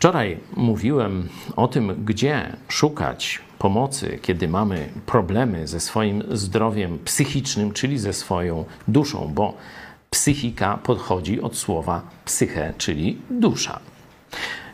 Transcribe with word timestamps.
Wczoraj 0.00 0.38
mówiłem 0.56 1.28
o 1.56 1.68
tym, 1.68 2.04
gdzie 2.04 2.56
szukać 2.68 3.38
pomocy, 3.58 4.18
kiedy 4.22 4.48
mamy 4.48 4.88
problemy 5.06 5.66
ze 5.66 5.80
swoim 5.80 6.22
zdrowiem 6.30 6.98
psychicznym, 7.04 7.72
czyli 7.72 7.98
ze 7.98 8.12
swoją 8.12 8.64
duszą, 8.88 9.30
bo 9.34 9.54
psychika 10.10 10.78
podchodzi 10.82 11.40
od 11.40 11.56
słowa 11.56 12.02
psyche, 12.24 12.74
czyli 12.78 13.18
dusza. 13.30 13.80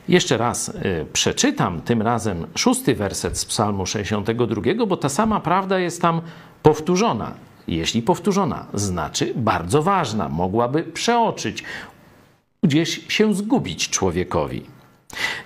Jeszcze 0.08 0.36
raz 0.36 0.68
y, 0.68 1.06
przeczytam, 1.12 1.80
tym 1.80 2.02
razem 2.02 2.46
szósty 2.54 2.94
werset 2.94 3.38
z 3.38 3.44
Psalmu 3.44 3.86
62, 3.86 4.86
bo 4.86 4.96
ta 4.96 5.08
sama 5.08 5.40
prawda 5.40 5.78
jest 5.78 6.02
tam 6.02 6.20
powtórzona. 6.62 7.34
Jeśli 7.68 8.02
powtórzona, 8.02 8.66
znaczy 8.74 9.32
bardzo 9.36 9.82
ważna, 9.82 10.28
mogłaby 10.28 10.82
przeoczyć, 10.82 11.64
gdzieś 12.62 13.06
się 13.08 13.34
zgubić 13.34 13.90
człowiekowi. 13.90 14.75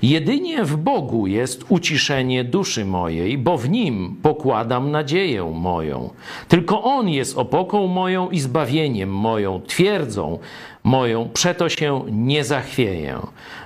Jedynie 0.03 0.65
w 0.65 0.77
Bogu 0.77 1.27
jest 1.27 1.65
uciszenie 1.69 2.45
duszy 2.45 2.85
mojej, 2.85 3.39
bo 3.39 3.59
w 3.59 3.69
Nim 3.69 4.17
pokładam 4.23 4.91
nadzieję 4.91 5.45
moją. 5.55 6.11
Tylko 6.49 6.83
On 6.83 7.09
jest 7.09 7.39
opoką 7.39 7.87
moją 7.87 8.31
i 8.31 8.41
zbawieniem 8.41 9.11
moją, 9.11 9.61
twierdzą 9.61 10.39
moją, 10.85 11.29
przeto 11.35 11.69
się 11.69 12.05
nie 12.11 12.45
zachwieję. 12.45 13.19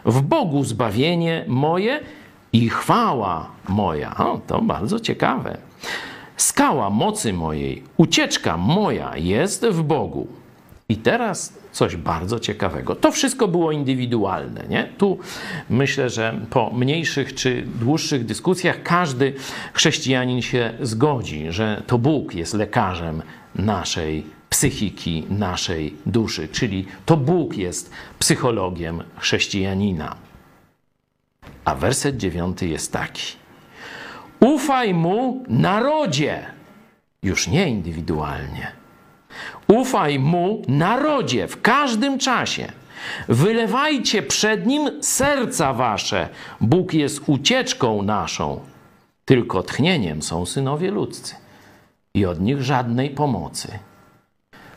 W 0.05 0.23
Bogu 0.23 0.65
zbawienie 0.65 1.45
moje 1.49 2.01
i 2.53 2.69
chwała 2.69 3.51
moja. 3.69 4.17
O, 4.17 4.41
to 4.47 4.63
bardzo 4.63 5.01
ciekawe. 5.01 5.59
Skała 6.37 6.91
mocy 6.91 7.33
mojej, 7.33 7.83
ucieczka 7.97 8.57
moja 8.57 9.17
jest 9.17 9.67
w 9.67 9.83
Bogu. 9.83 10.27
I 10.89 10.97
teraz 10.97 11.59
coś 11.73 11.97
bardzo 11.97 12.41
ciekawego. 12.41 12.95
To 12.95 13.13
wszystko 13.13 13.49
było 13.49 13.73
indywidualne. 13.73 14.65
Nie? 14.69 14.89
Tu 14.99 15.19
myślę, 15.71 16.11
że 16.11 16.41
po 16.51 16.71
mniejszych 16.71 17.35
czy 17.35 17.63
dłuższych 17.81 18.25
dyskusjach 18.25 18.83
każdy 18.83 19.35
chrześcijanin 19.73 20.43
się 20.43 20.75
zgodzi, 20.81 21.47
że 21.49 21.83
to 21.87 21.99
Bóg 21.99 22.35
jest 22.35 22.55
lekarzem 22.55 23.23
naszej 23.55 24.27
psychiki, 24.51 25.27
naszej 25.31 25.97
duszy, 26.07 26.49
czyli 26.49 26.87
to 27.07 27.17
Bóg 27.17 27.57
jest 27.57 27.91
psychologiem 28.19 29.03
chrześcijanina. 29.19 30.17
A 31.65 31.75
werset 31.75 32.17
dziewiąty 32.17 32.69
jest 32.69 32.93
taki. 32.93 33.37
Ufaj 34.41 34.95
mu 34.95 35.45
narodzie, 35.49 36.47
już 37.23 37.49
nie 37.49 37.69
indywidualnie 37.69 38.84
Ufaj 39.69 40.19
mu 40.19 40.63
narodzie 40.69 41.49
w 41.49 41.63
każdym 41.63 42.19
czasie. 42.19 42.73
Wylewajcie 43.29 44.23
przed 44.23 44.67
nim 44.67 45.03
serca 45.03 45.73
wasze. 45.73 46.29
Bóg 46.61 46.95
jest 46.95 47.23
ucieczką 47.27 48.03
naszą. 48.03 48.61
Tylko 49.25 49.63
tchnieniem 49.63 50.23
są 50.23 50.47
synowie 50.47 50.91
ludzcy 50.91 51.35
i 52.15 52.27
od 52.27 52.41
nich 52.41 52.63
żadnej 52.63 53.11
pomocy. 53.11 53.79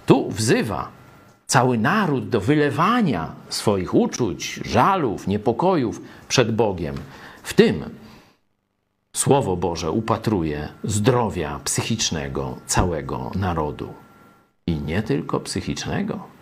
Tu 0.05 0.31
wzywa 0.31 0.89
cały 1.47 1.77
naród 1.77 2.30
do 2.30 2.41
wylewania 2.41 3.31
swoich 3.49 3.93
uczuć, 3.93 4.59
żalów, 4.65 5.27
niepokojów 5.27 6.02
przed 6.27 6.55
Bogiem. 6.55 6.95
W 7.43 7.53
tym 7.53 7.89
Słowo 9.15 9.55
Boże 9.55 9.91
upatruje 9.91 10.69
zdrowia 10.83 11.59
psychicznego 11.63 12.58
całego 12.65 13.31
narodu 13.35 13.93
i 14.68 14.76
nie 14.76 15.04
tylko 15.04 15.40
psychicznego. 15.40 16.36